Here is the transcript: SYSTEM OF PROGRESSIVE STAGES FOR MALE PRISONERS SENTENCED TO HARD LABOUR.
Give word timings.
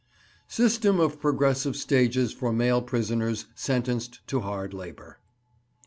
SYSTEM 0.47 0.99
OF 0.99 1.19
PROGRESSIVE 1.21 1.75
STAGES 1.75 2.33
FOR 2.33 2.51
MALE 2.51 2.81
PRISONERS 2.81 3.45
SENTENCED 3.53 4.21
TO 4.25 4.39
HARD 4.39 4.73
LABOUR. 4.73 5.19